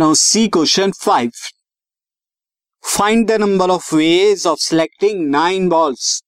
Now 0.00 0.14
see 0.14 0.46
question 0.48 0.90
five 0.90 1.30
find 2.84 3.26
the 3.28 3.32
number 3.32 3.70
of 3.70 3.94
ways 3.94 4.46
of 4.46 4.58
selecting 4.58 5.30
nine 5.30 5.68
balls 5.68 6.22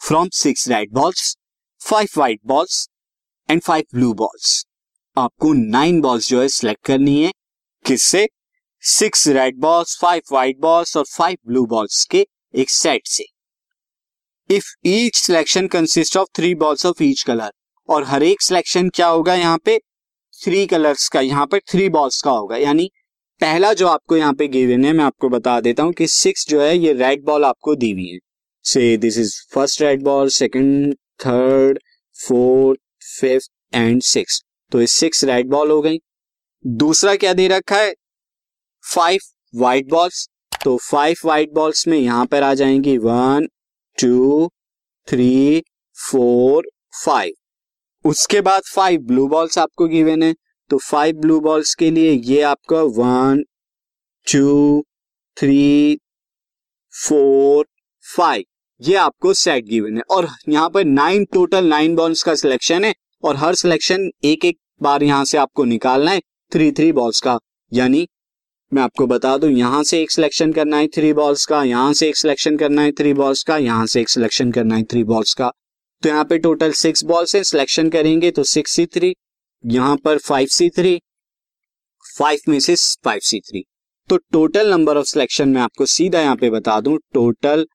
from 0.00 0.28
six 0.32 0.68
red 0.68 0.92
balls 0.92 1.36
five 1.80 2.08
white 2.16 2.40
balls 2.46 2.88
and 3.50 3.62
five 3.62 3.84
blue 3.94 4.12
balls 4.14 4.66
आपको 5.16 5.52
nine 5.52 6.00
balls 6.00 6.28
जो 6.28 6.40
है 6.42 6.48
select 6.48 6.84
करनी 6.86 7.22
है. 7.24 7.32
किससे? 7.84 8.26
Six 8.82 9.26
red 9.28 9.58
balls 9.60 9.96
five 9.98 10.22
white 10.32 10.58
balls 10.58 10.96
और 10.96 11.04
five 11.04 11.36
blue 11.46 11.64
balls 11.66 12.04
के 12.04 12.26
एक 12.54 12.70
set 12.70 13.06
से. 13.06 13.24
If 14.50 14.72
each 14.86 15.16
selection 15.16 15.66
consist 15.66 16.16
of 16.16 16.28
three 16.36 16.54
balls 16.54 16.86
of 16.86 17.02
each 17.02 17.22
colour 17.22 17.52
और 17.88 18.04
हर 18.04 18.22
एक 18.22 18.42
सिलेक्शन 18.42 18.88
क्या 18.88 19.06
होगा 19.06 19.34
यहाँ 19.34 19.58
पे? 19.58 19.80
थ्री 20.44 20.66
कलर्स 20.66 21.08
का, 21.08 21.20
यहाँ 21.20 21.46
पर 21.46 21.58
थ्री 21.70 21.88
बॉल्स 21.88 22.20
का 22.22 22.30
होगा। 22.30 22.56
यानी 22.56 22.90
पहला 23.40 23.72
जो 23.72 23.86
आपको 23.88 24.16
यहाँ 24.16 24.32
पे 24.34 24.46
गिवन 24.48 24.84
है, 24.84 24.92
मैं 24.92 25.04
आपको 25.04 25.28
बता 25.28 25.58
देता 25.60 25.82
हूँ 25.82 25.92
कि 25.92 26.06
सिक्स 26.06 26.46
जो 26.48 26.60
है, 26.62 26.76
ये 26.78 26.92
रेड 26.94 27.24
बॉल 27.24 27.44
आपको 27.44 27.74
दी 27.76 27.90
हुई 27.92 28.08
है। 28.08 28.18
से 28.64 28.96
this 28.96 29.18
is 29.18 29.34
first 29.54 29.82
red 29.82 30.02
ball 30.02 30.28
second 30.30 30.94
third 31.26 31.78
fourth 32.16 32.80
fifth 33.10 33.50
and 33.74 34.02
six 34.02 34.42
तो 34.72 34.80
ये 34.80 34.86
सिक्स 34.86 35.24
रेड 35.24 35.48
बॉल 35.50 35.70
हो 35.70 35.80
गई। 35.82 35.98
दूसरा 36.64 37.14
क्या 37.16 37.32
दे 37.32 37.48
रखा 37.48 37.76
है? 37.76 37.92
फाइव 38.84 39.20
व्हाइट 39.54 39.88
बॉल्स 39.90 40.28
तो 40.64 40.76
फाइव 40.82 41.16
व्हाइट 41.24 41.52
बॉल्स 41.54 41.86
में 41.88 41.98
यहाँ 41.98 42.26
पर 42.26 42.42
आ 42.42 42.52
जाएँगी। 42.54 42.96
One 42.98 43.48
two 43.98 44.48
three 45.08 45.62
four 45.96 46.68
five 47.04 47.32
उसके 48.04 48.40
बाद 48.40 48.62
फाइव 48.64 49.00
ब्लू 49.02 49.26
बॉल्स 49.28 49.58
आपको 49.58 49.86
गिवन 49.88 50.22
है। 50.22 50.34
तो 50.70 50.78
फाइव 50.80 51.16
ब्लू 51.16 51.38
बॉल्स 51.40 51.74
के 51.74 51.90
लिए 51.90 52.12
ये 52.12 52.40
आपका 52.44 52.82
one 52.98 53.42
two 54.26 54.82
three 55.36 55.98
four 56.94 57.66
five 58.04 58.44
ये 58.80 58.94
आपको 58.96 59.32
सेट 59.34 59.64
गिवन 59.64 59.96
है। 59.96 60.02
और 60.10 60.28
यहाँ 60.48 60.68
पर 60.70 60.84
नाइन 60.84 61.24
टोटल 61.32 61.66
नाइन 61.66 61.94
बॉल्स 61.96 62.22
का 62.22 62.34
सिलेक्शन 62.34 62.84
है। 62.84 62.92
और 63.24 63.36
हर 63.36 63.54
सिलेक्शन 63.54 64.10
एक 64.24 64.44
एक 64.44 64.58
बार 64.82 65.02
यहाँ 65.02 65.24
से 65.24 65.38
आपको 65.38 65.64
निकालना 65.64 66.10
है 66.10 66.20
थ्री 66.52 66.70
थ्री 66.72 66.90
बॉल्स 66.92 67.20
का। 67.20 67.38
यानी 67.72 68.06
मैं 68.72 68.82
आपको 68.82 69.06
बता 69.06 69.36
दूँ, 69.38 69.50
यहाँ 69.50 69.82
से 69.82 70.00
एक 70.02 70.10
सिलेक्शन 70.10 70.52
करना 70.52 70.76
है 70.76 70.86
थ्री 70.88 71.12
बॉल्स 71.12 71.44
का, 71.46 71.62
यहाँ 71.64 71.92
से 71.92 72.08
एक 72.08 72.16
सिलेक्शन 72.16 72.56
करना 72.56 72.82
है 72.82 72.92
थ्री 72.92 73.12
बॉल्स 73.14 73.42
का, 73.42 73.56
यहाँ 73.58 73.86
से 73.86 74.00
एक 74.00 74.08
सिलेक्शन 74.08 74.52
करना 74.52 74.76
है 74.76 74.82
थ्री 74.84 75.04
बॉल्स 75.04 75.34
का। 75.34 75.50
तो 76.04 76.08
यहाँ 76.08 76.24
पे 76.24 76.36
टोटल 76.38 76.72
सिक्स 76.74 77.02
बॉल्स 77.04 77.34
है। 77.36 77.42
सिलेक्शन 77.44 77.88
करेंगे 77.90 78.30
तो 78.30 78.42
सिक्स 78.44 78.72
सी 78.72 78.84
थ्री 78.86 79.14
यहाँ 79.64 79.96
पर 80.04 80.18
फाइव 80.18 80.46
सी 80.52 80.68
थ्री 80.70 80.98
फाइव 82.04 82.40
में 82.48 82.58
से 82.60 82.74
फाइव 83.04 83.20
सी 83.24 83.38
थ्री 83.40 83.62
तो 84.10 84.16
टोटल 84.32 84.70
नंबर 84.70 84.96
ऑफ़ 84.96 85.06
सिलेक्शन 85.06 85.48
में 85.48 85.60
आपको 85.60 85.86
सीधा 85.86 86.20
यहाँ 86.20 86.36
पे 86.36 86.50
बता 86.50 86.80
दूँ। 86.80 86.96
Total 87.14 87.66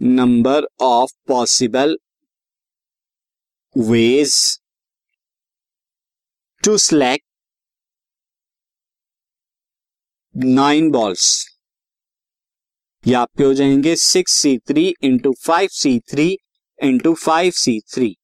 number 0.00 0.66
of 0.82 1.12
possible 1.28 1.96
ways 3.76 4.34
to 6.62 6.76
select 6.78 7.24
nine 10.34 10.90
balls 10.90 11.28
ये 13.04 13.14
आपके 13.14 13.44
हो 13.44 13.52
जाएँगे 13.54 13.94
six 13.96 14.32
C 14.32 14.56
three 14.58 14.92
into 15.02 15.32
five 15.44 15.68
C 15.72 15.98
three 16.10 16.36
into 16.82 17.12
five 17.14 17.50
C 17.50 17.78
three 17.94 18.16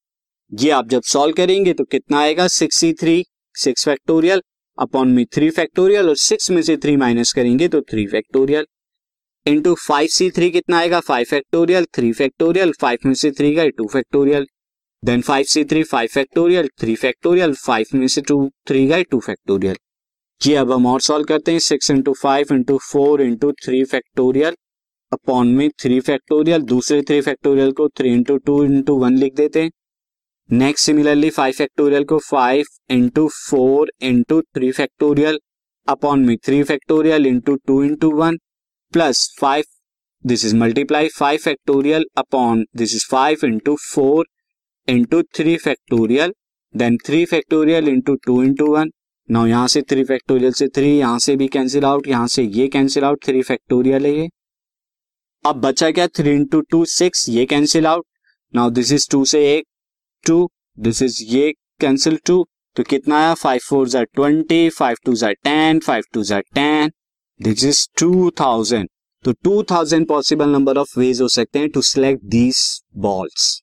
ये 0.51 0.69
आप 0.69 0.87
जब 0.89 1.01
सॉल्व 1.01 1.33
करेंगे 1.33 1.73
तो 1.73 1.83
कितना 1.83 2.19
आएगा? 2.19 2.47
Six 2.47 2.77
C 2.77 2.91
three 2.93 3.23
six 3.55 3.85
factorial 3.85 4.41
upon 4.77 5.09
में 5.09 5.25
थ्री 5.25 5.49
फैक्टोरियल 5.49 6.09
और 6.09 6.15
सिक्स 6.15 6.49
में 6.51 6.61
से 6.61 6.77
थ्री 6.77 6.95
माइनस 6.97 7.33
करेंगे 7.33 7.67
तो 7.67 7.81
three 7.81 8.05
factorial 8.07 8.65
into 9.47 9.73
five 9.75 10.07
C 10.07 10.29
three 10.29 10.49
कितना 10.49 10.77
आएगा? 10.77 10.99
Five 10.99 11.25
factorial 11.25 11.85
three 11.85 12.11
factorial 12.11 12.71
five 12.81 12.97
में 13.05 13.13
से 13.13 13.31
थ्री 13.31 13.53
गए 13.55 13.69
two 13.69 13.87
factorial 13.87 14.47
then 15.03 15.21
five 15.21 15.43
C 15.43 15.63
three 15.65 15.83
five 15.83 16.09
factorial 16.13 16.69
three 16.79 16.95
factorial 16.95 17.53
five 17.53 17.85
में 17.93 18.07
से 18.07 18.21
टू 18.21 18.49
थ्री 18.67 18.85
गए 18.87 19.03
टू 19.03 19.19
फैक्टोरियल 19.19 19.75
ये 20.47 20.55
अब 20.55 20.71
हम 20.71 20.85
और 20.85 21.01
सॉल्व 21.01 21.25
करते 21.25 21.51
हैं। 21.51 21.59
Six 21.59 21.91
into 21.91 22.13
five 22.13 22.53
into 22.53 22.77
four 22.91 23.21
into 23.21 23.51
three 23.51 23.83
factorial 23.83 24.55
upon 25.13 25.47
में 25.55 25.69
थ्री 25.81 25.99
फैक्टोरियल 26.01 26.61
दूसरे 26.65 27.01
थ्री 27.01 27.19
फैक्टोरियल 27.21 27.71
को 27.71 27.87
three 27.89 28.13
into 28.13 28.37
two 28.37 28.63
into 28.63 28.95
one 28.99 29.17
लिख 29.17 29.33
देते 29.35 29.61
हैं। 29.63 29.71
नेक्स्ट 30.49 30.85
सिमिलरली 30.85 31.29
फाइव 31.29 31.53
फैक्टोरियल 31.57 32.03
को 32.03 32.17
five 32.19 32.65
into 32.91 33.27
four 33.27 33.91
into 34.03 34.41
three 34.41 34.71
factorial 34.71 35.39
upon 35.87 36.25
में 36.25 36.35
three 36.45 36.61
factorial 36.63 37.25
into 37.25 37.55
two 37.67 37.81
into 37.83 38.11
one 38.11 38.37
plus 38.93 39.27
five 39.39 39.63
this 40.23 40.45
is 40.45 40.55
multiply 40.55 41.07
five 41.17 41.39
factorial 41.43 42.05
upon 42.17 42.65
this 42.77 42.95
is 42.95 43.05
five 43.11 43.45
into 43.45 43.75
four 43.85 44.25
into 44.87 45.21
three 45.35 45.55
factorial 45.57 46.33
then 46.75 46.97
three 47.05 47.23
factorial 47.25 47.87
into 47.87 48.15
two 48.25 48.41
into 48.43 48.71
one 48.73 48.91
now 49.29 49.45
यहाँ 49.45 49.67
से 49.67 49.81
three 49.81 50.03
factorial 50.03 50.53
से 50.53 50.67
three 50.67 50.97
यहाँ 50.97 51.19
से 51.19 51.35
भी 51.35 51.47
cancel 51.47 51.85
out 51.85 52.07
यहाँ 52.07 52.27
से 52.27 52.43
ये 52.43 52.67
cancel 52.67 53.03
out 53.03 53.25
three 53.25 53.41
factorial 53.41 54.05
है 54.05 54.17
ये। 54.17 54.29
अब 55.45 55.55
बचा 55.61 55.91
क्या 55.91 56.07
थ्री 56.07 56.31
इंटू 56.31 56.61
टू 56.61 56.83
सिक्स 56.85 57.27
ये 57.29 57.45
cancel 57.45 57.87
out 57.87 58.05
now 58.55 58.69
this 58.69 58.91
is 58.91 59.07
two 59.11 59.25
से 59.25 59.39
एक 59.55 59.65
टू 60.27 60.49
दिस 60.79 61.01
इज़ 61.01 61.23
ये 61.23 61.51
कैंसिल 61.81 62.19
टू 62.25 62.45
तो 62.75 62.83
कितना 62.83 63.17
आया? 63.17 63.33
Five 63.33 63.59
fours 63.69 63.89
are 63.89 64.03
twenty 64.03 64.69
five 64.69 64.97
twos 65.05 65.13
are 65.13 65.33
ten 65.33 65.79
five 65.79 66.03
twos 66.13 66.23
are 66.23 66.41
ten 66.55 66.91
this 67.39 67.65
is 67.65 67.87
two 67.99 68.29
thousand 68.39 68.89
तो 69.25 69.31
two 69.33 69.63
thousand 69.63 70.07
possible 70.07 70.49
number 70.49 70.77
of 70.77 70.99
ways 70.99 71.21
हो 71.21 71.27
सकते 71.27 71.59
हैं 71.59 71.69
to 71.69 71.81
select 71.81 72.23
these 72.23 72.81
balls 72.97 73.62